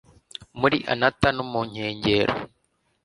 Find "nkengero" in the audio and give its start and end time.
1.69-2.37